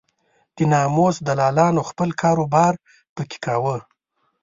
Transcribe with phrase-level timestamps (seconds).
[0.55, 2.73] د ناموس دلالانو خپل کار و بار
[3.15, 3.77] په کې کاوه.